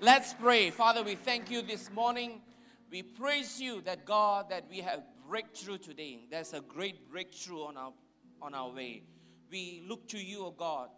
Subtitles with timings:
[0.00, 0.70] Let's pray.
[0.70, 2.40] Father, we thank you this morning.
[2.88, 6.20] We praise you that God, that we have breakthrough today.
[6.30, 7.92] There's a great breakthrough on our
[8.40, 9.02] on our way.
[9.50, 10.90] We look to you, O oh God,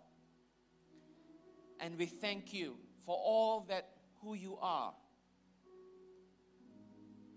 [1.80, 2.76] and we thank you
[3.06, 3.88] for all that
[4.20, 4.92] who you are.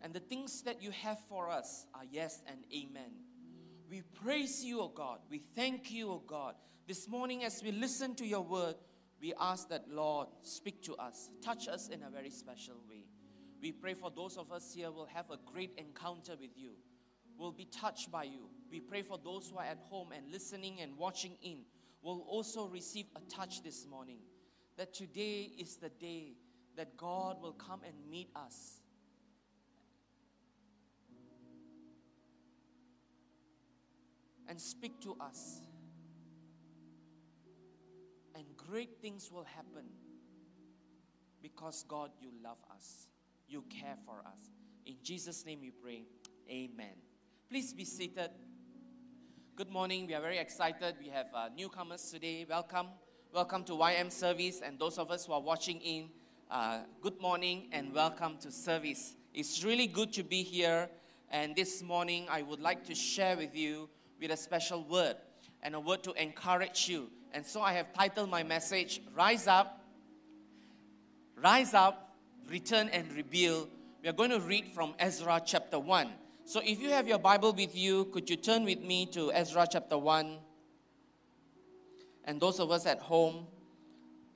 [0.02, 3.14] And the things that you have for us are yes and amen.
[3.90, 5.20] We praise you, O God.
[5.30, 6.56] We thank you, O God.
[6.90, 8.76] This morning, as we listen to your word,
[9.24, 13.06] we ask that, Lord, speak to us, touch us in a very special way.
[13.62, 16.72] We pray for those of us here will have a great encounter with you,
[17.38, 18.50] will be touched by you.
[18.70, 21.60] We pray for those who are at home and listening and watching in,
[22.02, 24.18] will also receive a touch this morning.
[24.76, 26.34] That today is the day
[26.76, 28.82] that God will come and meet us.
[34.50, 35.62] And speak to us
[38.70, 39.86] great things will happen
[41.42, 43.08] because God, you love us,
[43.48, 44.52] you care for us.
[44.86, 46.04] In Jesus' name we pray.
[46.50, 46.94] Amen.
[47.50, 48.30] Please be seated.
[49.56, 50.08] Good morning.
[50.08, 50.96] We are very excited.
[51.00, 52.46] We have uh, newcomers today.
[52.50, 52.88] Welcome.
[53.34, 54.62] Welcome to YM service.
[54.64, 56.10] And those of us who are watching in,
[56.50, 59.16] uh, good morning and welcome to service.
[59.34, 60.90] It's really good to be here.
[61.30, 63.90] And this morning, I would like to share with you
[64.22, 65.16] with a special word
[65.62, 69.82] and a word to encourage you and so I have titled my message, Rise Up,
[71.36, 72.16] Rise Up,
[72.48, 73.70] Return and Rebuild.
[74.04, 76.10] We are going to read from Ezra chapter 1.
[76.46, 79.66] So if you have your Bible with you, could you turn with me to Ezra
[79.70, 80.38] chapter 1?
[82.26, 83.48] And those of us at home,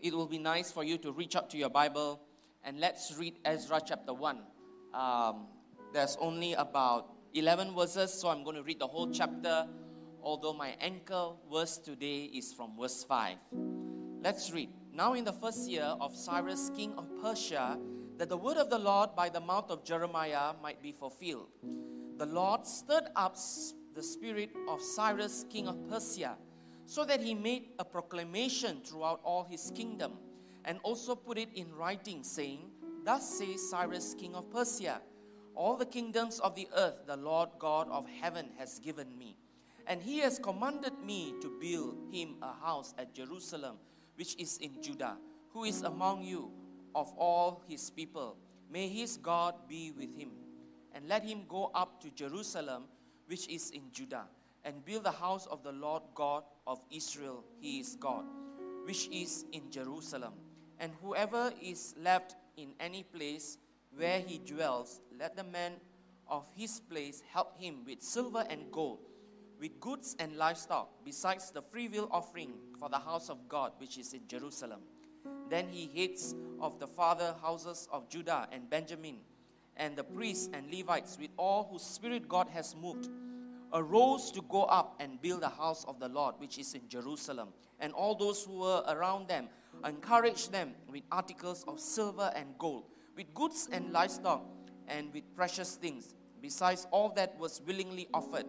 [0.02, 2.20] it will be nice for you to reach up to your Bible
[2.64, 4.40] and let's read Ezra chapter 1.
[4.94, 5.48] Um,
[5.94, 9.68] there's only about 11 verses, so I'm going to read the whole chapter
[10.28, 13.38] although my anchor verse today is from verse 5.
[14.22, 14.70] Let's read.
[14.92, 17.80] Now, in the first year of Cyrus, king of Persia,
[18.18, 21.48] that the word of the Lord by the mouth of Jeremiah might be fulfilled,
[22.18, 23.38] the Lord stirred up
[23.96, 26.36] the spirit of Cyrus, king of Persia,
[26.86, 30.18] so that he made a proclamation throughout all his kingdom,
[30.66, 32.70] and also put it in writing, saying,
[33.06, 35.00] Thus says Cyrus, king of Persia,
[35.56, 39.38] all the kingdoms of the earth the Lord God of heaven has given me
[39.88, 43.78] and he has commanded me to build him a house at Jerusalem,
[44.16, 45.18] which is in Judah,
[45.54, 46.52] who is among you
[46.94, 48.36] of all his people.
[48.70, 50.32] May his God be with him.
[50.94, 52.84] And let him go up to Jerusalem,
[53.28, 54.26] which is in Judah,
[54.66, 58.26] and build the house of the Lord God of Israel, he is God,
[58.86, 60.34] which is in Jerusalem.
[60.80, 63.58] And whoever is left in any place
[63.96, 65.74] where he dwells, let the man
[66.28, 69.00] of his place help him with silver and gold
[69.60, 74.14] with goods and livestock, besides the freewill offering for the house of God, which is
[74.14, 74.82] in Jerusalem.
[75.50, 79.18] Then he hates of the father houses of Judah and Benjamin,
[79.76, 83.10] and the priests and Levites, with all whose spirit God has moved,
[83.74, 87.50] arose to go up and build the house of the Lord, which is in Jerusalem.
[87.80, 89.50] And all those who were around them
[89.86, 92.86] encouraged them with articles of silver and gold,
[93.16, 94.44] with goods and livestock,
[94.88, 98.46] and with precious things, besides all that was willingly offered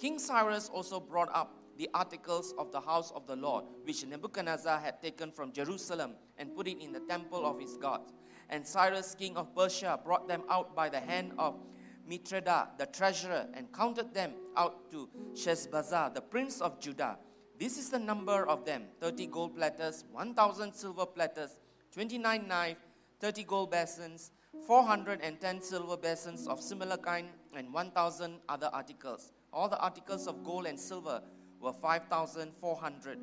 [0.00, 4.80] King Cyrus also brought up the articles of the house of the Lord, which Nebuchadnezzar
[4.80, 8.00] had taken from Jerusalem and put it in the temple of his God.
[8.48, 11.60] And Cyrus, king of Persia, brought them out by the hand of
[12.08, 17.18] Mithredath, the treasurer, and counted them out to Sheshbazzar, the prince of Judah.
[17.58, 21.60] This is the number of them 30 gold platters, 1,000 silver platters,
[21.92, 22.80] 29 knives,
[23.20, 24.30] 30 gold basins,
[24.66, 29.32] 410 silver basins of similar kind, and 1,000 other articles.
[29.52, 31.22] All the articles of gold and silver
[31.60, 33.18] were 5,400.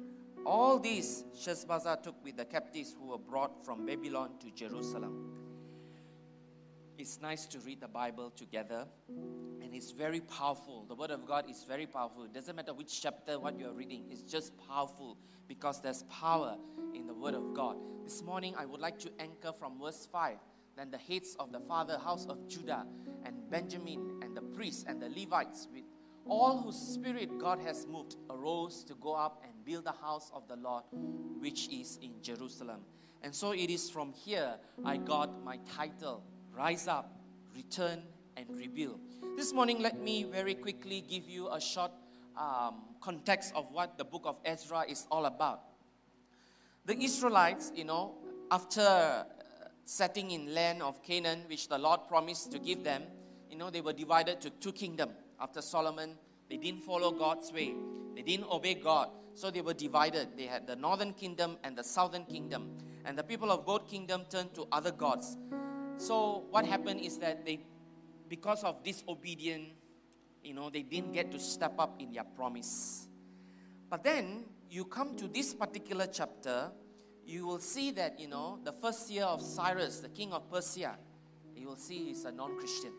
[0.46, 5.34] All these Sheshbazzar took with the captives who were brought from Babylon to Jerusalem.
[6.98, 10.86] It's nice to read the Bible together, and it's very powerful.
[10.88, 12.24] The Word of God is very powerful.
[12.24, 15.18] It doesn't matter which chapter, what you're reading, it's just powerful
[15.48, 16.58] because there's power
[16.96, 17.78] in the Word of God.
[18.04, 20.38] This morning, I would like to anchor from verse 5
[20.78, 22.86] then the heads of the father house of Judah
[23.26, 25.84] and Benjamin and the priests and the Levites with
[26.30, 30.48] all whose spirit God has moved arose to go up and build the house of
[30.48, 30.84] the Lord,
[31.40, 32.82] which is in Jerusalem.
[33.24, 36.24] And so it is from here I got my title
[36.56, 37.20] Rise Up,
[37.56, 38.04] Return,
[38.36, 39.00] and Rebuild.
[39.36, 41.92] This morning, let me very quickly give you a short
[42.36, 45.62] um, context of what the book of Ezra is all about.
[46.86, 48.16] The Israelites, you know,
[48.50, 49.26] after
[49.86, 53.04] setting in land of Canaan, which the Lord promised to give them,
[53.50, 56.18] you know, they were divided to two kingdoms after Solomon,
[56.50, 57.74] they didn't follow God's way.
[58.16, 59.10] They didn't obey God.
[59.34, 60.30] So they were divided.
[60.36, 62.78] They had the northern kingdom and the southern kingdom.
[63.06, 65.38] And the people of both kingdoms turned to other gods.
[65.98, 67.60] So what happened is that they,
[68.30, 69.70] because of disobedience,
[70.44, 73.08] you know, they didn't get to step up in their promise.
[73.90, 76.72] But then you come to this particular chapter,
[77.26, 80.98] you will see that, you know, the first year of Cyrus, the king of Persia,
[81.56, 82.94] you will see he's a non-Christian,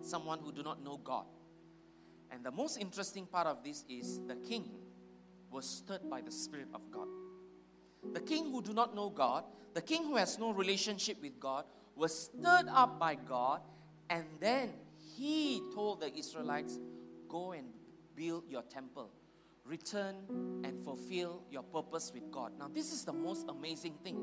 [0.00, 1.24] someone who do not know God.
[2.30, 4.70] And the most interesting part of this is the king
[5.50, 7.08] was stirred by the Spirit of God.
[8.12, 9.44] The king who do not know God,
[9.74, 11.64] the king who has no relationship with God,
[11.94, 13.60] was stirred up by God,
[14.10, 14.70] and then
[15.16, 16.78] he told the Israelites,
[17.28, 17.66] Go and
[18.14, 19.10] build your temple,
[19.64, 20.14] return
[20.64, 22.52] and fulfill your purpose with God.
[22.58, 24.20] Now, this is the most amazing thing.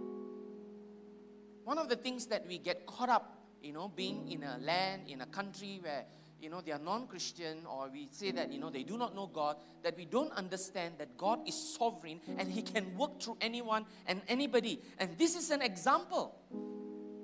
[1.63, 5.03] One of the things that we get caught up, you know, being in a land,
[5.07, 6.05] in a country where
[6.43, 9.15] you know, they are non Christian, or we say that, you know, they do not
[9.15, 13.37] know God, that we don't understand that God is sovereign and He can work through
[13.39, 14.81] anyone and anybody.
[14.99, 16.35] And this is an example.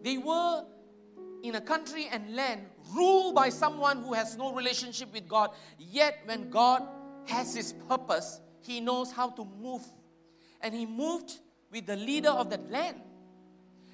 [0.02, 0.64] They were
[1.44, 2.62] in a country and land
[2.96, 6.84] ruled by someone who has no relationship with God, yet when God
[7.28, 9.84] has His purpose, He knows how to move.
[10.62, 11.34] And He moved
[11.74, 13.02] with the leader of that land.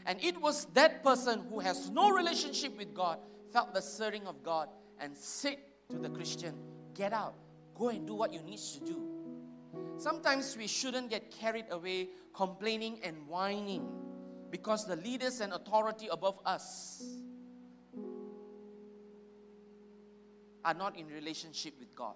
[0.05, 3.17] And it was that person who has no relationship with God
[3.51, 4.69] felt the stirring of God
[4.99, 5.59] and say
[5.89, 6.55] to the Christian,
[6.93, 7.35] get out,
[7.75, 9.01] go and do what you need to do.
[9.97, 13.87] Sometimes we shouldn't get carried away complaining and whining
[14.49, 17.03] because the leaders and authority above us
[20.63, 22.15] are not in relationship with God.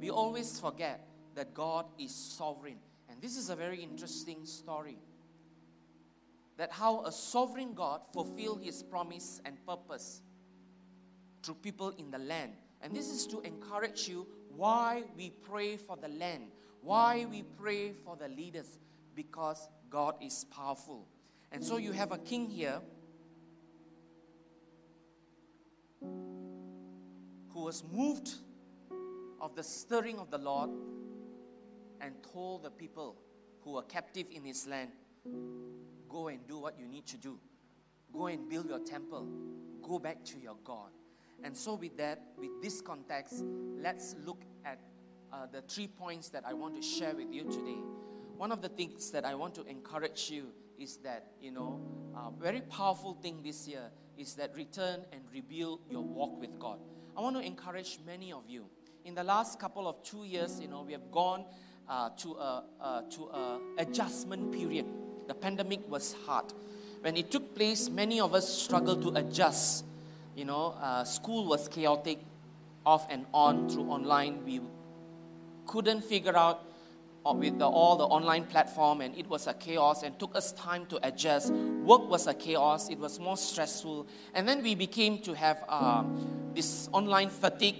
[0.00, 2.78] We always forget that God is sovereign.
[3.08, 4.98] And this is a very interesting story.
[6.56, 10.22] That how a sovereign God fulfilled his promise and purpose
[11.44, 12.52] through people in the land.
[12.80, 14.26] And this is to encourage you
[14.56, 16.44] why we pray for the land,
[16.80, 18.78] why we pray for the leaders,
[19.14, 21.06] because God is powerful.
[21.52, 22.80] And so you have a king here
[26.00, 28.34] who was moved
[29.40, 30.70] of the stirring of the Lord
[32.00, 33.16] and told the people
[33.62, 34.90] who were captive in his land,
[36.08, 37.38] Go and do what you need to do.
[38.12, 39.28] Go and build your temple.
[39.82, 40.90] Go back to your God.
[41.42, 43.42] And so, with that, with this context,
[43.80, 44.80] let's look at
[45.32, 47.78] uh, the three points that I want to share with you today.
[48.36, 51.80] One of the things that I want to encourage you is that, you know,
[52.16, 56.78] a very powerful thing this year is that return and rebuild your walk with God.
[57.16, 58.66] I want to encourage many of you.
[59.04, 61.44] In the last couple of two years, you know, we have gone
[61.88, 64.86] uh, to a uh, to a adjustment period.
[65.26, 66.52] The pandemic was hard.
[67.02, 69.84] When it took place, many of us struggled to adjust
[70.36, 72.18] you know, uh, school was chaotic,
[72.86, 74.44] off and on through online.
[74.44, 74.60] We
[75.66, 76.62] couldn't figure out
[77.24, 80.52] uh, with the, all the online platform, and it was a chaos and took us
[80.52, 81.52] time to adjust.
[81.52, 84.06] Work was a chaos, it was more stressful.
[84.34, 86.04] And then we became to have uh,
[86.54, 87.76] this online fatigue.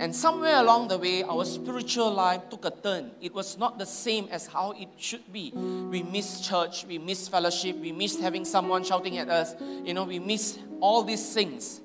[0.00, 3.10] And somewhere along the way, our spiritual life took a turn.
[3.20, 5.50] It was not the same as how it should be.
[5.52, 9.56] We missed church, we missed fellowship, we missed having someone shouting at us.
[9.84, 11.80] You know, we missed all these things.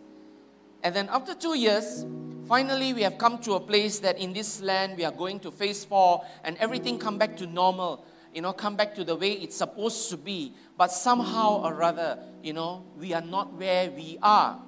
[0.84, 2.06] And then after two years,
[2.48, 5.52] finally we have come to a place that in this land we are going to
[5.52, 9.34] phase four and everything come back to normal, you know, come back to the way
[9.34, 10.54] it's supposed to be.
[10.78, 14.60] But somehow or other, you know, we are not where we are.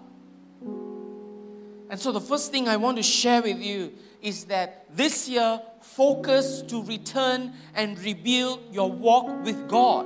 [1.90, 3.94] And so the first thing I want to share with you
[4.26, 10.06] is that this year, focus to return and rebuild your walk with God.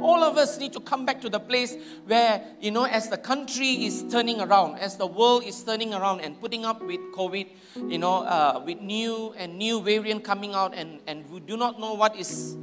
[0.00, 3.18] All of us need to come back to the place where, you know, as the
[3.18, 7.46] country is turning around, as the world is turning around and putting up with COVID,
[7.88, 11.78] you know, uh, with new and new variant coming out, and, and we do not
[11.78, 12.56] know what is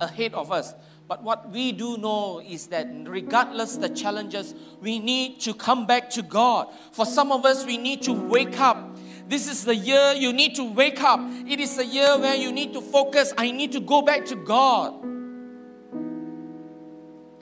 [0.00, 0.74] ahead of us.
[1.08, 6.08] But what we do know is that regardless the challenges, we need to come back
[6.10, 6.68] to God.
[6.92, 8.91] For some of us, we need to wake up.
[9.28, 11.20] This is the year you need to wake up.
[11.46, 13.32] It is a year where you need to focus.
[13.36, 15.02] I need to go back to God.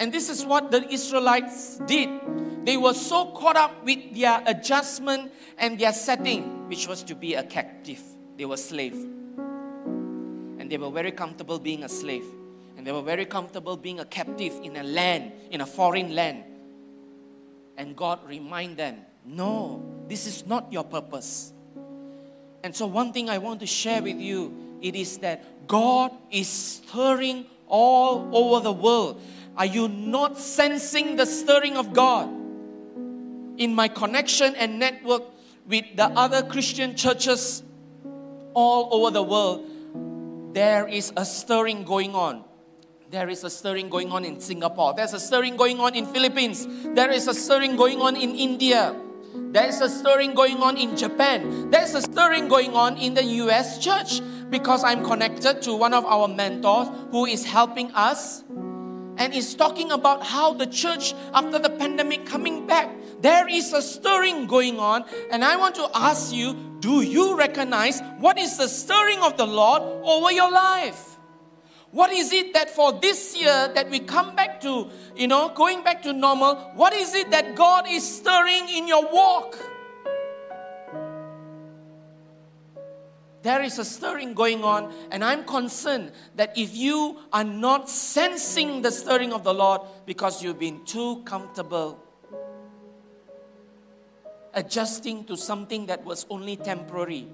[0.00, 2.08] And this is what the Israelites did.
[2.64, 7.34] They were so caught up with their adjustment and their setting, which was to be
[7.34, 8.00] a captive.
[8.36, 8.94] They were slave.
[8.94, 12.24] And they were very comfortable being a slave.
[12.76, 16.44] And they were very comfortable being a captive in a land, in a foreign land.
[17.76, 21.52] And God remind them, no, this is not your purpose.
[22.62, 26.48] And so one thing I want to share with you, it is that God is
[26.48, 29.20] stirring all over the world.
[29.56, 32.28] Are you not sensing the stirring of God?
[33.56, 35.22] In my connection and network
[35.66, 37.62] with the other Christian churches
[38.54, 39.66] all over the world,
[40.54, 42.44] there is a stirring going on.
[43.10, 44.94] There is a stirring going on in Singapore.
[44.94, 46.66] There's a stirring going on in Philippines.
[46.94, 48.94] There is a stirring going on in India.
[49.34, 51.70] There is a stirring going on in Japan.
[51.70, 54.20] There's a stirring going on in the US church
[54.50, 58.42] because I'm connected to one of our mentors who is helping us
[59.16, 63.82] and is talking about how the church after the pandemic coming back there is a
[63.82, 68.66] stirring going on and I want to ask you do you recognize what is the
[68.66, 71.09] stirring of the Lord over your life
[71.92, 75.82] what is it that for this year that we come back to, you know, going
[75.82, 79.58] back to normal, what is it that God is stirring in your walk?
[83.42, 88.82] There is a stirring going on, and I'm concerned that if you are not sensing
[88.82, 91.98] the stirring of the Lord because you've been too comfortable
[94.52, 97.28] adjusting to something that was only temporary,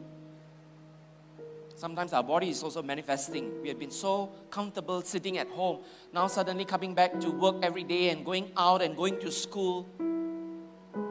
[1.77, 3.61] Sometimes our body is also manifesting.
[3.61, 5.81] We have been so comfortable sitting at home.
[6.11, 9.87] Now, suddenly coming back to work every day and going out and going to school.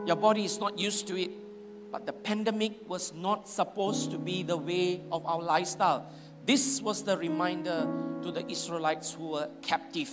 [0.07, 1.29] Your body is not used to it.
[1.91, 6.11] But the pandemic was not supposed to be the way of our lifestyle.
[6.47, 7.87] This was the reminder
[8.23, 10.09] to the Israelites who were captive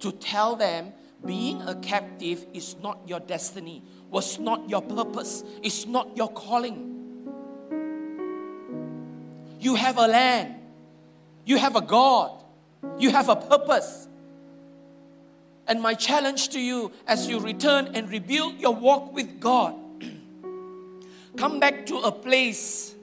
[0.00, 0.92] to tell them
[1.24, 6.93] being a captive is not your destiny, was not your purpose, is not your calling.
[9.64, 10.56] You have a land.
[11.46, 12.38] You have a God.
[12.98, 14.06] You have a purpose.
[15.66, 19.74] And my challenge to you as you return and rebuild your walk with God,
[21.38, 22.94] come back to a place.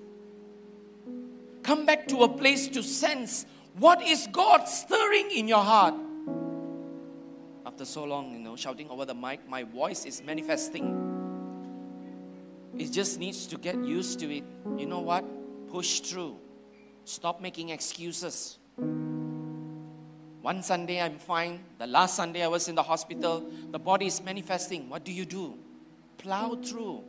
[1.63, 3.48] Come back to a place to sense
[3.80, 5.96] what is God stirring in your heart.
[7.65, 10.94] After so long, you know, shouting over the mic, my voice is manifesting.
[12.77, 14.44] It just needs to get used to it.
[14.77, 15.25] You know what?
[15.68, 16.38] Push through.
[17.12, 18.58] Stop making excuses.
[18.77, 21.60] One Sunday I'm fine.
[21.77, 23.51] The last Sunday I was in the hospital.
[23.70, 24.88] The body is manifesting.
[24.88, 25.58] What do you do?
[26.18, 27.03] Plow through.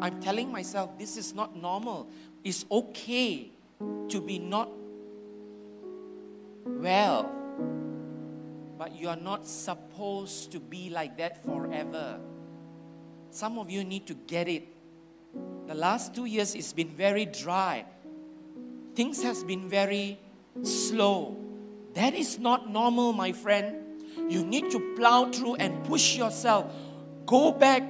[0.00, 2.08] I'm telling myself this is not normal.
[2.44, 3.50] It's okay
[4.08, 4.68] to be not
[6.64, 7.28] well.
[8.78, 12.20] But you are not supposed to be like that forever.
[13.32, 14.68] Some of you need to get it.
[15.66, 17.86] The last two years it's been very dry
[18.94, 20.18] things has been very
[20.62, 21.36] slow.
[21.94, 23.76] That is not normal, my friend.
[24.28, 26.72] You need to plow through and push yourself.
[27.26, 27.82] Go back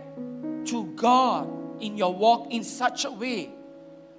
[0.66, 1.48] to God
[1.80, 3.50] in your walk in such a way.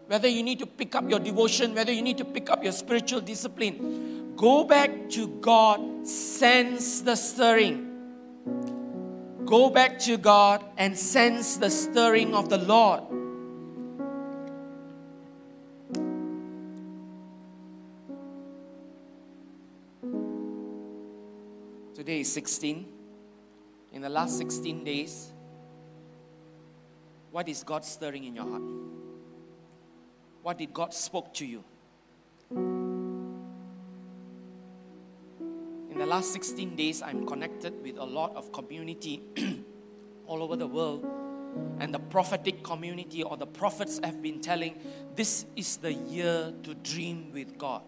[0.07, 2.73] Whether you need to pick up your devotion, whether you need to pick up your
[2.73, 7.91] spiritual discipline, go back to God, sense the stirring.
[9.45, 13.03] Go back to God and sense the stirring of the Lord.
[22.05, 22.85] Today is 16.
[23.93, 25.31] In the last 16 days,
[27.31, 28.61] what is God stirring in your heart?
[30.43, 31.63] What did God spoke to you?
[32.51, 33.57] In
[35.97, 39.23] the last 16 days, I'm connected with a lot of community
[40.27, 41.03] all over the world.
[41.79, 44.79] And the prophetic community or the prophets have been telling
[45.15, 47.81] this is the year to dream with God.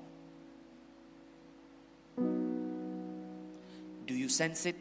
[4.07, 4.75] Do you sense it?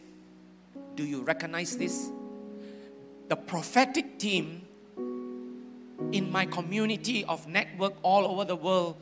[0.95, 2.11] Do you recognize this?
[3.29, 4.63] The prophetic team
[6.13, 8.97] in my community of network all over the world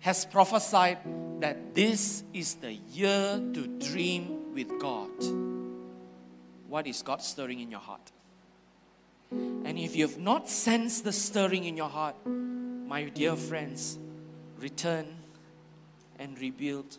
[0.00, 0.98] has prophesied
[1.40, 5.10] that this is the year to dream with God.
[6.68, 8.10] What is God stirring in your heart?
[9.30, 13.98] And if you have not sensed the stirring in your heart, my dear friends,
[14.58, 15.06] return
[16.18, 16.98] and rebuild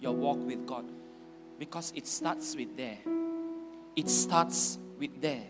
[0.00, 0.84] your walk with God.
[1.62, 2.98] Because it starts with there.
[3.94, 5.44] It starts with there.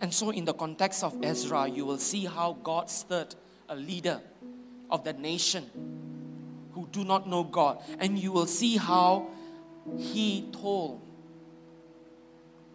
[0.00, 3.36] And so, in the context of Ezra, you will see how God stirred
[3.68, 4.20] a leader
[4.90, 5.70] of the nation
[6.74, 7.80] who do not know God.
[8.00, 9.28] And you will see how
[9.96, 11.00] he told.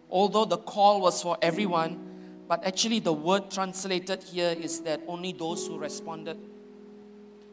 [0.08, 2.00] Although the call was for everyone,
[2.48, 6.38] but actually the word translated here is that only those who responded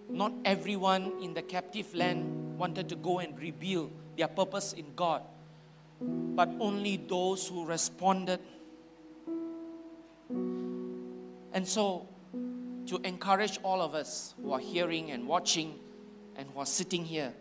[0.09, 5.23] not everyone in the captive land wanted to go and reveal their purpose in God,
[6.01, 8.39] but only those who responded.
[10.29, 12.07] And so,
[12.87, 15.79] to encourage all of us who are hearing and watching
[16.35, 17.33] and who are sitting here,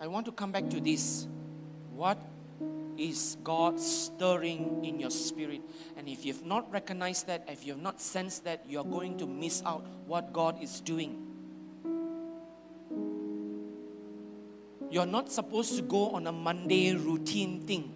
[0.00, 1.26] I want to come back to this.
[1.94, 2.18] What
[2.96, 5.62] is God stirring in your spirit?
[5.96, 9.62] And if you've not recognized that, if you've not sensed that, you're going to miss
[9.66, 11.25] out what God is doing.
[14.96, 17.92] You're not supposed to go on a Monday routine thing.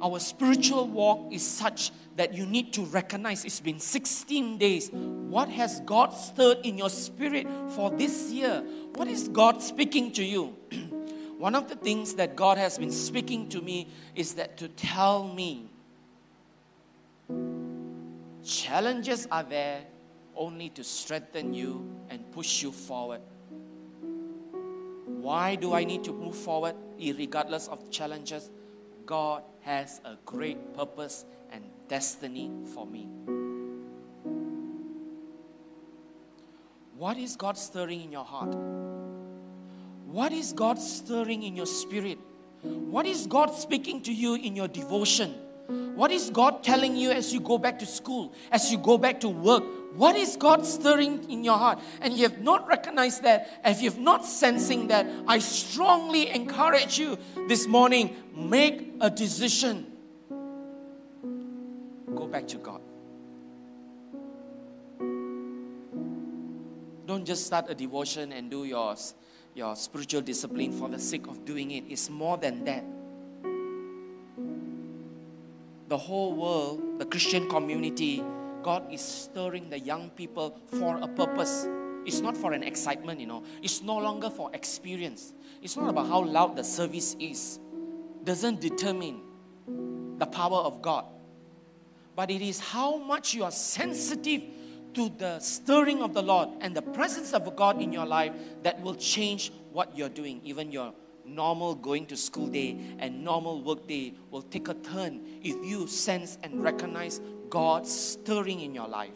[0.00, 4.90] Our spiritual walk is such that you need to recognize it's been 16 days.
[4.92, 8.62] What has God stirred in your spirit for this year?
[8.94, 10.54] What is God speaking to you?
[11.36, 15.26] One of the things that God has been speaking to me is that to tell
[15.26, 15.68] me
[18.44, 19.80] challenges are there
[20.36, 23.20] only to strengthen you and push you forward.
[25.26, 28.48] Why do I need to move forward regardless of challenges?
[29.04, 33.08] God has a great purpose and destiny for me.
[36.96, 38.54] What is God stirring in your heart?
[40.06, 42.18] What is God stirring in your spirit?
[42.62, 45.34] What is God speaking to you in your devotion?
[45.96, 49.18] What is God telling you as you go back to school, as you go back
[49.22, 49.64] to work?
[49.96, 51.78] What is God stirring in your heart?
[52.00, 56.98] And you have not recognized that, if you have not sensing that, I strongly encourage
[56.98, 59.86] you this morning make a decision.
[62.14, 62.80] Go back to God.
[67.06, 69.14] Don't just start a devotion and do yours
[69.54, 71.84] your spiritual discipline for the sake of doing it.
[71.88, 72.84] It's more than that.
[75.88, 78.22] The whole world, the Christian community,
[78.66, 81.68] God is stirring the young people for a purpose.
[82.04, 83.44] It's not for an excitement, you know.
[83.62, 85.32] It's no longer for experience.
[85.62, 87.60] It's not about how loud the service is.
[88.24, 89.20] Doesn't determine
[90.18, 91.04] the power of God.
[92.16, 94.42] But it is how much you are sensitive
[94.94, 98.32] to the stirring of the Lord and the presence of God in your life
[98.64, 100.40] that will change what you're doing.
[100.42, 100.92] Even your
[101.24, 105.86] normal going to school day and normal work day will take a turn if you
[105.86, 107.20] sense and recognize
[107.50, 109.10] God stirring in your life.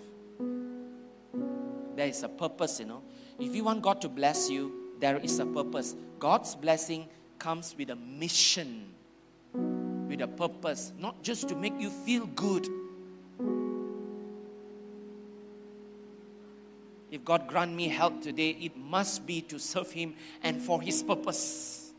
[1.96, 3.02] There is a purpose, you know.
[3.38, 5.96] If you want God to bless you, there is a purpose.
[6.18, 7.08] God's blessing
[7.38, 8.86] comes with a mission,
[9.52, 12.66] with a purpose, not just to make you feel good
[17.10, 21.02] If God grant me health today, it must be to serve Him and for His
[21.02, 21.92] purpose.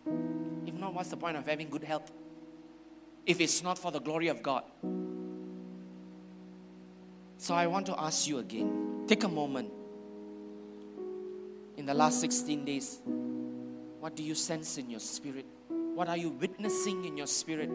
[0.66, 2.10] If not, what's the point of having good health?
[3.26, 4.64] If it's not for the glory of God.
[7.42, 9.72] So I want to ask you again take a moment.
[11.76, 13.00] In the last 16 days,
[14.00, 15.46] what do you sense in your spirit?
[15.68, 17.70] What are you witnessing in your spirit?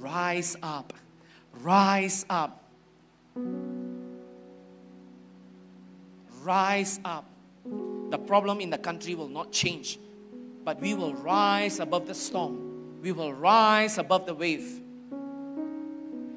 [0.00, 0.94] Rise up.
[1.60, 2.64] Rise up
[6.44, 7.24] rise up.
[8.10, 9.98] The problem in the country will not change,
[10.64, 13.00] but we will rise above the storm.
[13.02, 14.80] We will rise above the wave.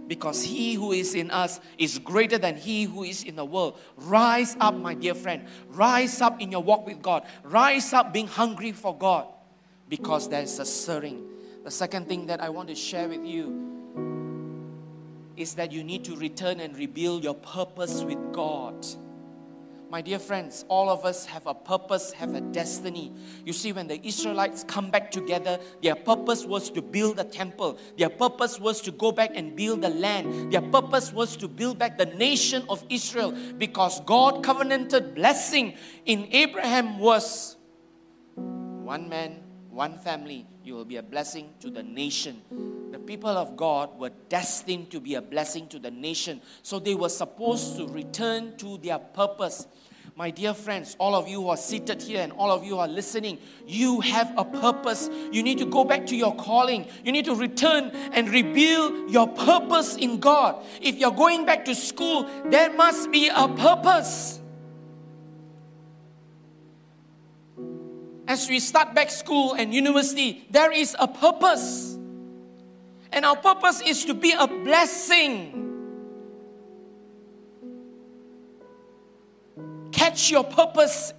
[0.07, 3.77] Because he who is in us is greater than he who is in the world.
[3.97, 5.45] Rise up, my dear friend.
[5.69, 7.25] Rise up in your walk with God.
[7.43, 9.27] Rise up being hungry for God.
[9.89, 11.23] Because there is a stirring.
[11.63, 13.67] The second thing that I want to share with you
[15.35, 18.85] is that you need to return and rebuild your purpose with God.
[19.89, 23.13] My dear friends, all of us have a purpose, have a destiny.
[23.45, 27.79] You see, when the Israelites come back together, their purpose was to build a temple.
[27.97, 30.51] Their purpose was to go back and build the land.
[30.51, 36.27] Their purpose was to build back the nation of Israel because God covenanted blessing in
[36.31, 37.55] Abraham was
[38.35, 39.41] one man,
[39.77, 40.45] one family.
[40.63, 42.41] You will be a blessing to the nation
[42.91, 46.41] the people of God were destined to be a blessing to the nation.
[46.63, 49.67] So they were supposed to return to their purpose.
[50.15, 52.79] My dear friends, all of you who are seated here and all of you who
[52.79, 53.37] are listening,
[53.67, 55.09] you have a purpose.
[55.31, 56.87] You need to go back to your calling.
[57.03, 60.65] You need to return and reveal your purpose in God.
[60.81, 64.41] If you're going back to school, there must be a purpose.
[68.27, 71.97] As we start back school and university, there is a purpose.
[73.11, 75.63] And our purpose is to be a blessing.
[79.93, 81.13] Catch your purpose.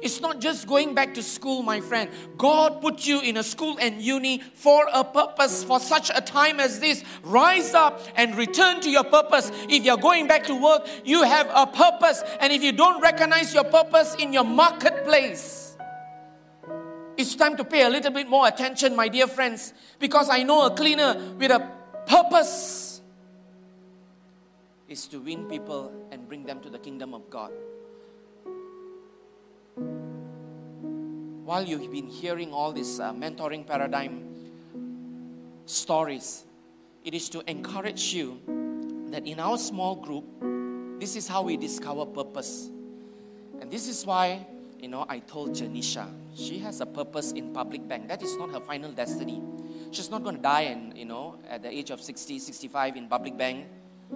[0.00, 2.10] It's not just going back to school, my friend.
[2.38, 6.60] God put you in a school and uni for a purpose, for such a time
[6.60, 7.04] as this.
[7.22, 9.50] Rise up and return to your purpose.
[9.68, 12.22] If you're going back to work, you have a purpose.
[12.40, 15.65] And if you don't recognize your purpose in your marketplace,
[17.16, 20.66] it's time to pay a little bit more attention, my dear friends, because I know
[20.66, 21.70] a cleaner with a
[22.06, 23.00] purpose
[24.88, 27.50] is to win people and bring them to the kingdom of God.
[31.44, 34.34] While you've been hearing all these uh, mentoring paradigm
[35.64, 36.44] stories,
[37.04, 38.40] it is to encourage you
[39.10, 40.24] that in our small group,
[41.00, 42.68] this is how we discover purpose.
[43.60, 44.46] And this is why
[44.80, 48.08] you know, I told Janisha, she has a purpose in public bank.
[48.08, 49.42] That is not her final destiny.
[49.90, 53.08] She's not going to die and, you know, at the age of 60, 65 in
[53.08, 53.66] public bank,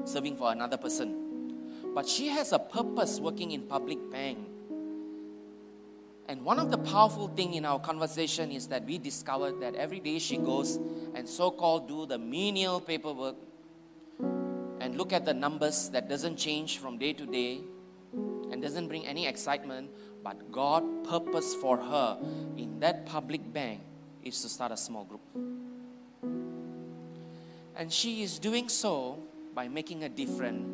[0.04, 1.30] serving for another person.
[1.94, 4.38] But she has a purpose working in public bank.
[6.28, 9.98] And one of the powerful thing in our conversation is that we discovered that every
[9.98, 10.78] day she goes
[11.14, 13.34] and so-called do the menial paperwork
[14.80, 17.60] and look at the numbers that doesn't change from day to day
[18.52, 19.90] and doesn't bring any excitement
[20.22, 22.18] but God purpose for her
[22.56, 23.80] in that public bank
[24.22, 25.20] is to start a small group.
[27.76, 29.18] And she is doing so
[29.54, 30.66] by making a difference,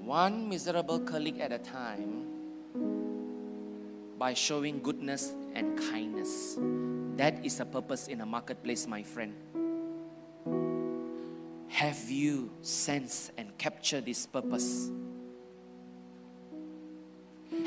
[0.00, 2.26] one miserable colleague at a time,
[4.18, 6.58] by showing goodness and kindness.
[7.16, 9.32] That is a purpose in a marketplace, my friend.
[11.68, 14.90] Have you sensed and captured this purpose?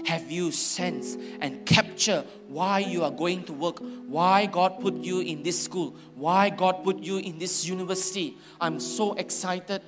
[0.05, 3.79] Have you sensed and captured why you are going to work?
[4.07, 5.95] Why God put you in this school?
[6.15, 8.37] Why God put you in this university?
[8.59, 9.81] I'm so excited.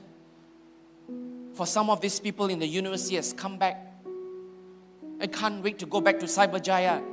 [1.54, 3.84] For some of these people in the university has come back.
[5.20, 7.04] I can't wait to go back to Cyberjaya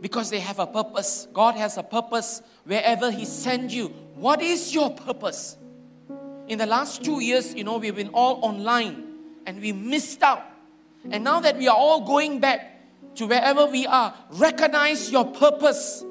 [0.00, 1.26] because they have a purpose.
[1.32, 3.88] God has a purpose wherever He sends you.
[4.14, 5.56] What is your purpose?
[6.48, 9.04] In the last two years, you know, we've been all online
[9.46, 10.44] and we missed out
[11.10, 16.04] and now that we are all going back to wherever we are, recognize your purpose.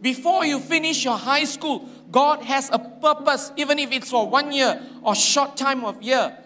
[0.00, 4.52] Before you finish your high school, God has a purpose, even if it's for one
[4.52, 6.36] year or short time of year.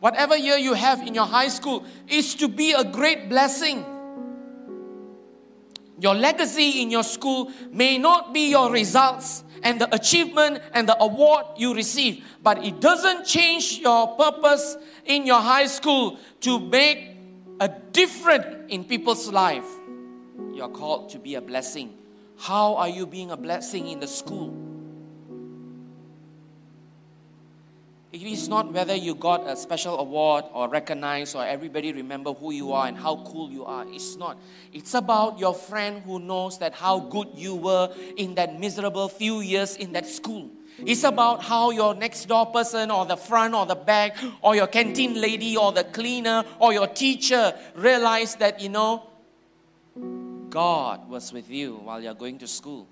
[0.00, 3.84] Whatever year you have in your high school is to be a great blessing.
[5.98, 10.96] Your legacy in your school may not be your results and the achievement and the
[11.02, 17.16] award you receive, but it doesn't change your purpose in your high school to make
[17.60, 19.66] a difference in people's life.
[20.52, 21.96] You are called to be a blessing.
[22.38, 24.75] How are you being a blessing in the school?
[28.16, 32.50] It is not whether you got a special award or recognized or everybody remember who
[32.50, 33.84] you are and how cool you are.
[33.88, 34.38] It's not.
[34.72, 39.40] It's about your friend who knows that how good you were in that miserable few
[39.40, 40.48] years in that school.
[40.78, 44.66] It's about how your next door person or the front or the back or your
[44.66, 49.10] canteen lady or the cleaner or your teacher realized that, you know,
[50.48, 52.88] God was with you while you're going to school.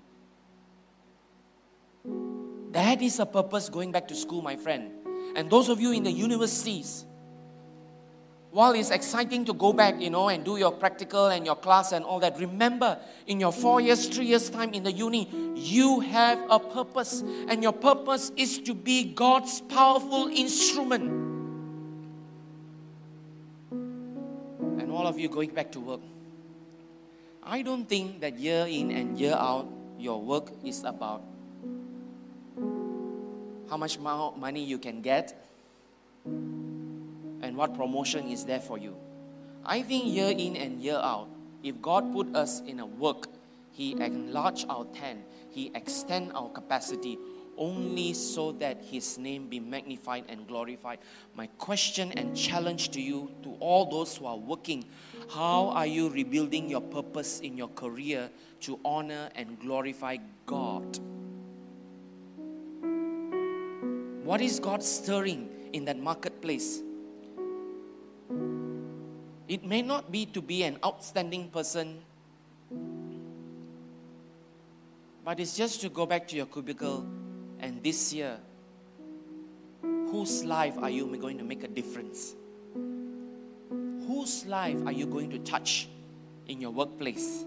[2.72, 5.03] That is a purpose going back to school, my friend.
[5.34, 7.04] And those of you in the universities,
[8.54, 11.90] while it's exciting to go back, you know, and do your practical and your class
[11.90, 15.98] and all that, remember in your four years, three years' time in the uni, you
[15.98, 17.24] have a purpose.
[17.48, 21.02] And your purpose is to be God's powerful instrument.
[23.72, 26.00] And all of you going back to work.
[27.42, 29.66] I don't think that year in and year out,
[29.98, 31.22] your work is about
[33.68, 35.40] how much money you can get
[36.24, 38.96] and what promotion is there for you.
[39.64, 41.28] I think year in and year out,
[41.62, 43.28] if God put us in a work,
[43.72, 47.18] He enlarge our tent, He extend our capacity
[47.56, 50.98] only so that His name be magnified and glorified.
[51.34, 54.84] My question and challenge to you, to all those who are working,
[55.30, 58.28] how are you rebuilding your purpose in your career
[58.60, 60.98] to honor and glorify God?
[64.24, 66.80] What is God stirring in that marketplace?
[69.46, 72.00] It may not be to be an outstanding person,
[75.22, 77.04] but it's just to go back to your cubicle
[77.60, 78.38] and this year,
[79.82, 82.34] whose life are you going to make a difference?
[84.08, 85.86] Whose life are you going to touch
[86.48, 87.44] in your workplace?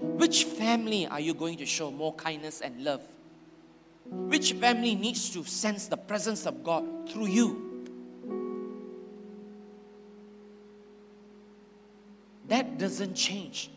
[0.00, 3.02] Which family are you going to show more kindness and love?
[4.28, 7.66] Which family needs to sense the presence of God through you?
[12.48, 13.70] That doesn't change.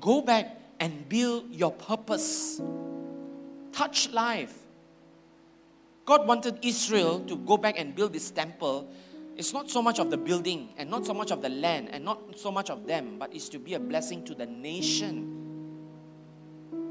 [0.00, 2.60] Go back and build your purpose.
[3.72, 4.54] Touch life.
[6.04, 8.88] God wanted Israel to go back and build this temple.
[9.36, 12.04] It's not so much of the building and not so much of the land and
[12.04, 15.35] not so much of them, but it's to be a blessing to the nation.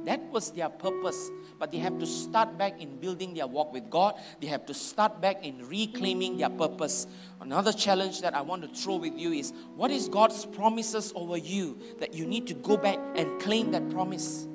[0.06, 1.32] That was their purpose.
[1.58, 4.16] But they have to start back in building their walk with God.
[4.40, 7.08] They have to start back in reclaiming their purpose.
[7.42, 11.38] Another challenge that I want to throw with you is what is God's promises over
[11.38, 14.48] you that you need to go back and claim that promise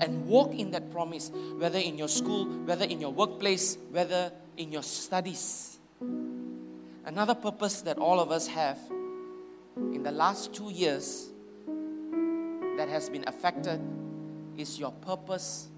[0.00, 4.72] and walk in that promise, whether in your school, whether in your workplace, whether in
[4.72, 5.78] your studies.
[7.04, 8.78] Another purpose that all of us have
[9.76, 11.30] in the last two years
[12.76, 13.80] that has been affected
[14.56, 15.68] is your purpose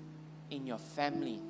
[0.51, 1.41] in your family.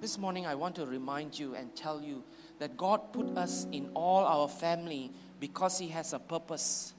[0.00, 2.22] This morning, I want to remind you and tell you
[2.58, 6.94] that God put us in all our family because He has a purpose.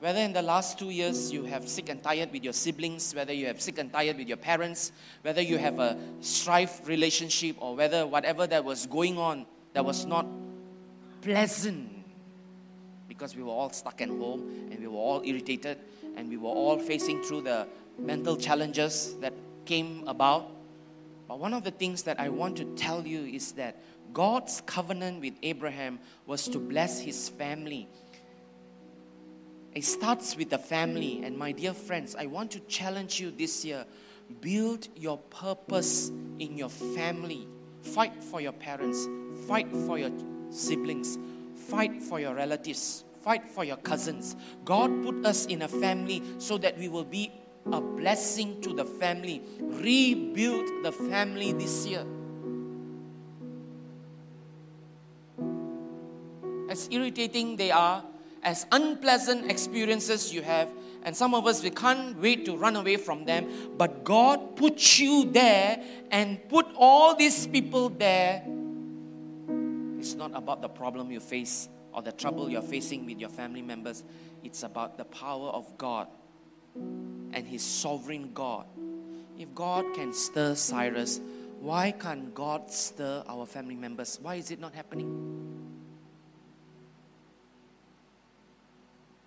[0.00, 3.32] Whether in the last two years you have sick and tired with your siblings, whether
[3.32, 4.90] you have sick and tired with your parents,
[5.22, 10.04] whether you have a strife relationship, or whether whatever that was going on that was
[10.04, 10.26] not
[11.20, 11.88] pleasant
[13.06, 15.78] because we were all stuck at home and we were all irritated
[16.16, 17.66] and we were all facing through the
[17.98, 19.32] mental challenges that
[19.64, 20.50] came about.
[21.28, 23.80] But one of the things that I want to tell you is that
[24.12, 27.88] God's covenant with Abraham was to bless his family
[29.74, 31.22] it starts with the family.
[31.24, 33.84] And my dear friends, I want to challenge you this year
[34.40, 37.46] build your purpose in your family.
[37.82, 39.06] Fight for your parents,
[39.46, 40.10] fight for your
[40.50, 41.18] siblings,
[41.68, 44.36] fight for your relatives, fight for your cousins.
[44.64, 47.32] God put us in a family so that we will be
[47.70, 49.42] a blessing to the family.
[49.60, 52.04] Rebuild the family this year.
[56.68, 58.02] As irritating they are,
[58.42, 60.68] as unpleasant experiences you have,
[61.04, 64.98] and some of us, we can't wait to run away from them, but God put
[64.98, 68.42] you there and put all these people there.
[69.98, 73.62] It's not about the problem you face or the trouble you're facing with your family
[73.62, 74.04] members,
[74.42, 76.08] it's about the power of God
[76.74, 78.66] and His sovereign God.
[79.38, 81.20] If God can stir Cyrus,
[81.60, 84.18] why can't God stir our family members?
[84.20, 85.08] Why is it not happening?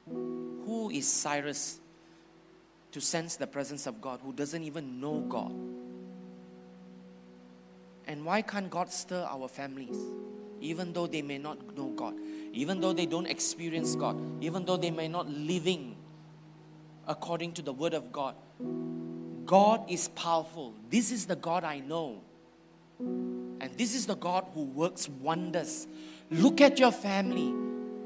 [0.08, 1.80] Who is Cyrus
[2.92, 5.54] to sense the presence of God who doesn't even know God?
[8.08, 9.98] And why can't God stir our families?
[10.62, 12.16] Even though they may not know God,
[12.56, 15.98] even though they don't experience God, even though they may not living
[17.06, 18.36] according to the word of God.
[19.46, 20.74] God is powerful.
[20.90, 22.22] This is the God I know.
[23.00, 25.86] And this is the God who works wonders.
[26.32, 27.54] Look at your family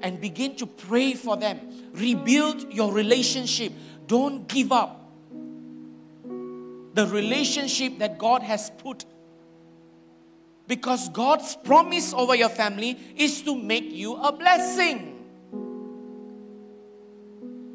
[0.02, 1.60] and begin to pray for them.
[1.94, 3.72] Rebuild your relationship.
[4.08, 5.00] Don't give up.
[6.96, 9.06] The relationship that God has put.
[10.69, 15.15] Because God's promise over your family is to make you a blessing.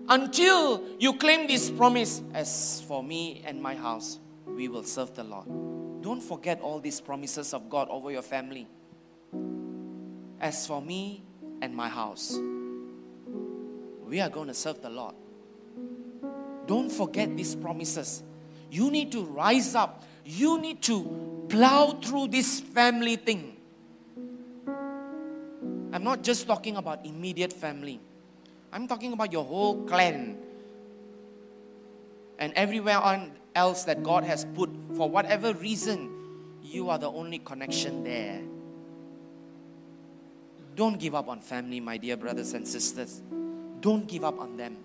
[0.09, 5.25] Until you claim this promise, as for me and my house, we will serve the
[5.25, 5.47] Lord.
[6.03, 8.69] Don't forget all these promises of God over your family.
[10.41, 11.25] As for me
[11.63, 12.39] and my house.
[14.07, 15.17] We are going to serve the Lord.
[16.69, 18.23] Don't forget these promises.
[18.71, 20.05] You need to rise up.
[20.25, 23.57] You need to plow through this family thing.
[25.93, 28.01] I'm not just talking about immediate family,
[28.73, 30.39] I'm talking about your whole clan
[32.39, 33.01] and everywhere
[33.55, 36.11] else that God has put for whatever reason.
[36.63, 38.41] You are the only connection there.
[40.75, 43.23] Don't give up on family, my dear brothers and sisters.
[43.81, 44.77] Don't give up on them.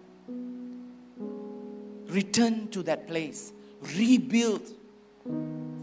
[2.08, 3.52] Return to that place.
[3.97, 4.73] Rebuild.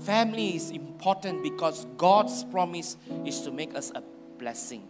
[0.01, 4.03] Family is important because God's promise is to make us a
[4.39, 4.83] blessing.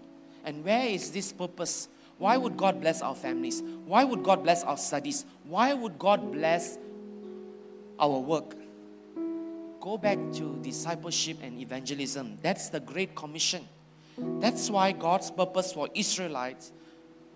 [0.44, 1.88] And where is this purpose?
[2.18, 3.62] Why would God bless our families?
[3.86, 5.24] Why would God bless our studies?
[5.44, 6.78] Why would God bless
[7.98, 8.54] our work?
[9.80, 12.38] Go back to discipleship and evangelism.
[12.42, 13.68] That's the Great Commission.
[14.18, 16.72] That's why God's purpose for Israelites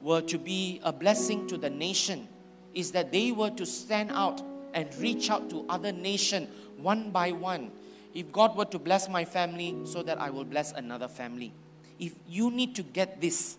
[0.00, 2.26] were to be a blessing to the nation
[2.74, 4.42] is that they were to stand out
[4.74, 7.70] and reach out to other nation one by one.
[8.14, 11.52] If God were to bless my family so that I will bless another family.
[11.98, 13.56] If you need to get this,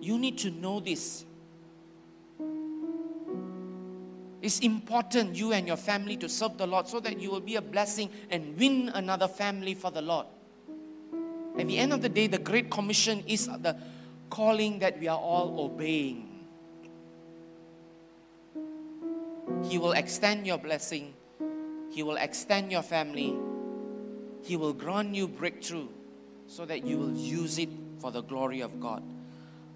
[0.00, 1.24] you need to know this.
[4.40, 7.54] It's important you and your family to serve the Lord so that you will be
[7.54, 10.26] a blessing and win another family for the Lord.
[11.56, 13.76] At the end of the day, the Great Commission is the
[14.30, 16.31] calling that we are all obeying.
[19.64, 21.14] He will extend your blessing,
[21.90, 23.36] He will extend your family,
[24.42, 25.88] He will grant you breakthrough
[26.46, 29.02] so that you will use it for the glory of God.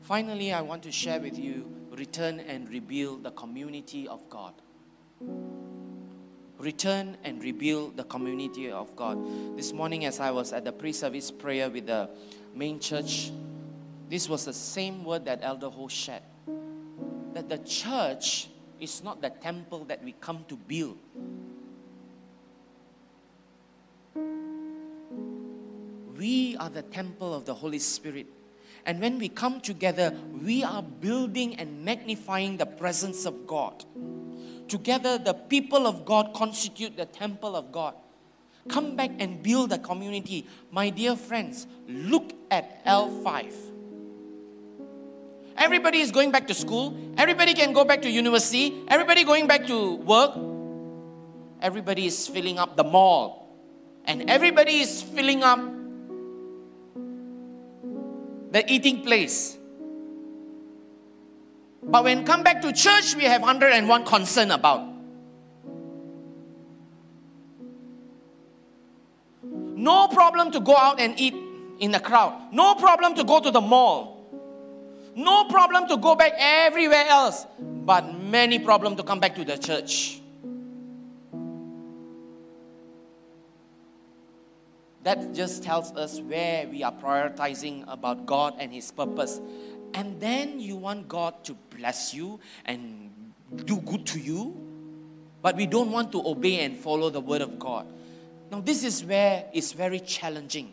[0.02, 4.52] Finally, I want to share with you return and rebuild the community of God
[6.58, 9.18] return and rebuild the community of God.
[9.56, 12.08] This morning, as I was at the pre service prayer with the
[12.54, 13.30] main church,
[14.08, 16.22] this was the same word that Elder Ho shared
[17.34, 18.48] that the church
[18.80, 20.98] is not the temple that we come to build.
[26.16, 28.26] We are the temple of the Holy Spirit.
[28.86, 33.84] And when we come together, we are building and magnifying the presence of God.
[34.68, 37.94] Together, the people of God constitute the temple of God.
[38.68, 40.46] Come back and build a community.
[40.70, 43.75] My dear friends, look at L5.
[45.56, 46.96] Everybody is going back to school.
[47.16, 48.84] Everybody can go back to university.
[48.88, 50.36] Everybody going back to work.
[51.60, 53.48] Everybody is filling up the mall.
[54.04, 55.58] And everybody is filling up
[58.52, 59.56] the eating place.
[61.82, 64.96] But when come back to church, we have 101 concern about.
[69.42, 71.34] No problem to go out and eat
[71.78, 72.52] in the crowd.
[72.52, 74.15] No problem to go to the mall.
[75.16, 77.46] No problem to go back everywhere else.
[77.58, 80.20] But many problem to come back to the church.
[85.04, 89.40] That just tells us where we are prioritizing about God and His purpose.
[89.94, 93.10] And then you want God to bless you and
[93.64, 94.54] do good to you,
[95.40, 97.86] but we don't want to obey and follow the Word of God.
[98.50, 100.72] Now, this is where it's very challenging.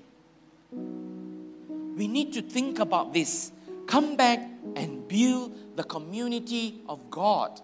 [0.71, 3.51] We need to think about this.
[3.87, 4.39] Come back
[4.75, 7.61] and build the community of God.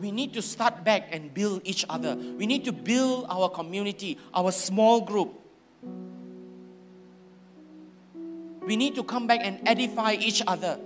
[0.00, 2.16] we need to start back and build each other.
[2.16, 5.36] We need to build our community, our small group.
[8.64, 10.80] We need to come back and edify each other.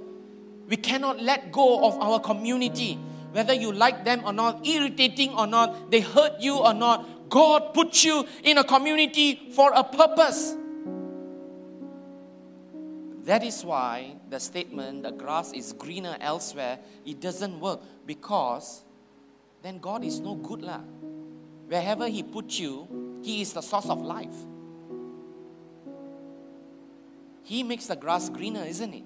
[0.68, 2.98] We cannot let go of our community,
[3.32, 7.30] whether you like them or not, irritating or not, they hurt you or not.
[7.30, 10.56] God put you in a community for a purpose.
[13.24, 18.84] That is why the statement, the grass is greener elsewhere, it doesn't work because
[19.62, 20.80] then God is no good lah.
[21.66, 24.34] Wherever He puts you, He is the source of life.
[27.44, 29.04] He makes the grass greener, isn't it?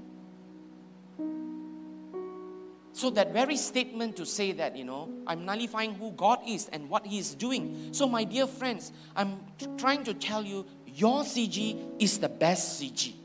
[2.93, 6.91] So, that very statement to say that, you know, I'm nullifying who God is and
[6.91, 7.91] what He is doing.
[7.93, 9.39] So, my dear friends, I'm
[9.77, 13.18] trying to tell you your CG is the best CG.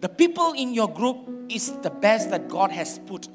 [0.00, 1.16] The people in your group
[1.48, 3.28] is the best that God has put.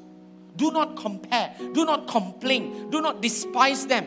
[0.56, 1.54] Do not compare.
[1.72, 2.90] Do not complain.
[2.90, 4.06] Do not despise them.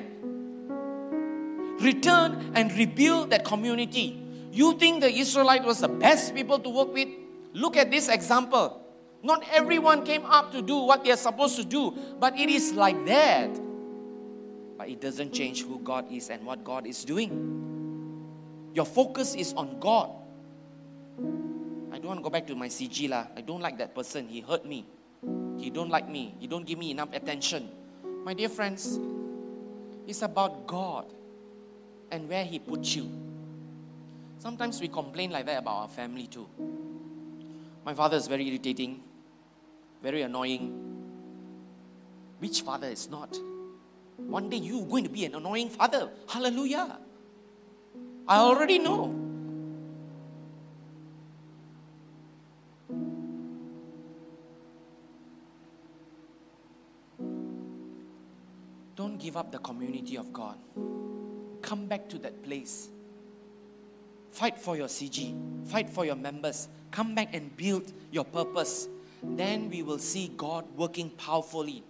[1.79, 4.21] Return and rebuild that community.
[4.51, 7.07] You think the Israelite was the best people to work with?
[7.53, 8.81] Look at this example.
[9.23, 12.73] Not everyone came up to do what they are supposed to do, but it is
[12.73, 13.49] like that.
[14.77, 18.71] But it doesn't change who God is and what God is doing.
[18.73, 20.09] Your focus is on God.
[21.91, 23.27] I don't want to go back to my CG lah.
[23.35, 24.27] I don't like that person.
[24.27, 24.85] He hurt me.
[25.57, 26.35] He don't like me.
[26.39, 27.69] He don't give me enough attention.
[28.23, 28.99] My dear friends,
[30.07, 31.05] it's about God
[32.11, 33.09] and where He put you.
[34.39, 36.47] Sometimes we complain like that about our family too.
[37.85, 39.01] My father is very irritating,
[40.01, 40.71] very annoying.
[42.39, 43.37] Which father is not?
[44.15, 46.09] One day you're going to be an annoying father.
[46.27, 46.99] Hallelujah.
[48.27, 49.18] I already know.
[59.19, 60.57] Give up the community of God.
[61.61, 62.89] Come back to that place.
[64.31, 66.67] Fight for your CG, fight for your members.
[66.91, 68.87] Come back and build your purpose.
[69.21, 71.83] Then we will see God working powerfully.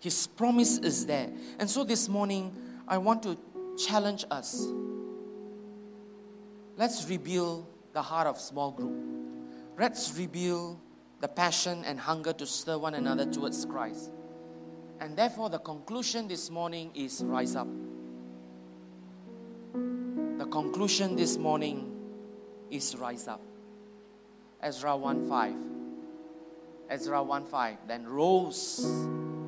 [0.00, 1.30] His promise is there.
[1.58, 2.54] And so this morning,
[2.86, 3.38] I want to
[3.78, 4.66] challenge us.
[6.76, 8.94] Let's rebuild the heart of small group.
[9.78, 10.78] Let's rebuild
[11.20, 14.10] the passion and hunger to stir one another towards Christ.
[15.04, 17.68] And therefore, the conclusion this morning is rise up.
[19.74, 21.94] The conclusion this morning
[22.70, 23.42] is rise up.
[24.62, 25.54] Ezra 1 5.
[26.88, 27.76] Ezra 1 5.
[27.86, 28.82] Then rose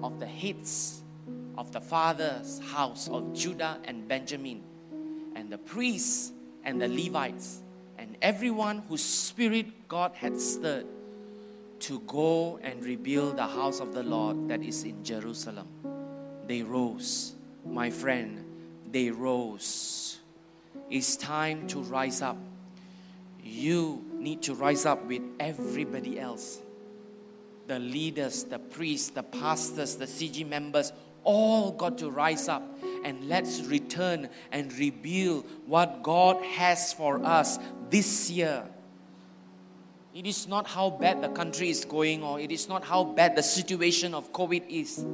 [0.03, 1.01] of the heads
[1.57, 4.63] of the father's house of Judah and Benjamin,
[5.35, 6.33] and the priests
[6.65, 7.63] and the Levites,
[7.97, 10.87] and everyone whose spirit God had stirred
[11.81, 15.69] to go and rebuild the house of the Lord that is in Jerusalem.
[16.47, 18.45] They rose, my friend,
[18.91, 20.19] they rose.
[20.91, 22.39] It's time to rise up.
[23.43, 26.61] You need to rise up with everybody else.
[27.67, 30.93] The leaders, the priests, the pastors, the CG members,
[31.25, 32.63] all got to rise up
[33.05, 37.59] and let's return and rebuild what God has for us
[37.91, 38.65] this year
[40.17, 43.37] it is not how bad the country is going or it is not how bad
[43.37, 45.05] the situation of COVID is.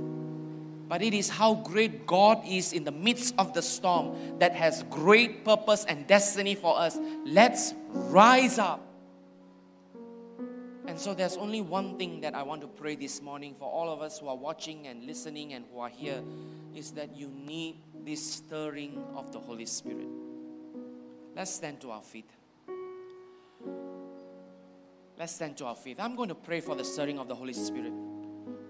[0.89, 4.83] but it is how great God is in the midst of the storm that has
[4.91, 6.99] great purpose and destiny for us.
[7.25, 8.85] Let's rise up.
[10.87, 13.91] And so there's only one thing that I want to pray this morning for all
[13.91, 16.23] of us who are watching and listening and who are here
[16.77, 20.09] is that you need this stirring of the Holy Spirit.
[21.35, 22.29] Let's stand to our feet.
[25.23, 25.99] Let's stand to our feet.
[26.01, 27.93] I'm going to pray for the stirring of the Holy Spirit.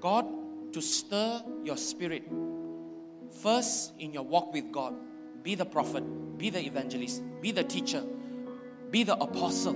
[0.02, 0.26] God,
[0.74, 2.24] to stir your spirit
[3.42, 4.94] first in your walk with God.
[5.42, 6.04] Be the prophet,
[6.36, 8.04] be the evangelist, be the teacher,
[8.90, 9.72] be the apostle.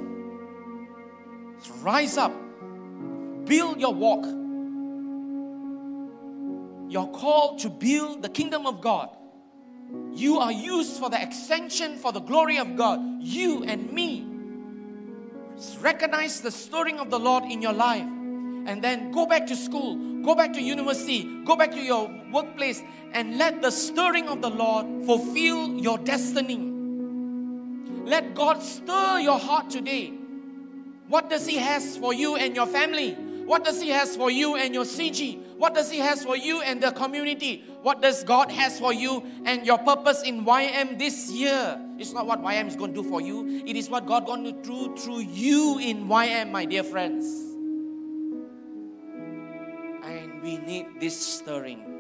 [1.81, 2.35] Rise up,
[3.47, 4.27] build your walk.
[6.93, 9.17] You're called to build the kingdom of God.
[10.13, 13.01] You are used for the extension for the glory of God.
[13.23, 14.26] You and me.
[15.81, 18.07] Recognize the stirring of the Lord in your life
[18.67, 22.83] and then go back to school, go back to university, go back to your workplace,
[23.13, 26.57] and let the stirring of the Lord fulfill your destiny.
[28.05, 30.13] Let God stir your heart today.
[31.09, 33.15] What does He has for you and your family?
[33.15, 35.41] What does He has for you and your CG?
[35.57, 37.65] What does He has for you and the community?
[37.87, 41.81] What does God has for you and your purpose in YM this year?
[42.01, 43.63] It's not what YM is going to do for you.
[43.65, 47.27] It is what God going to do through you in YM, my dear friends.
[50.03, 51.96] And we need this stirring.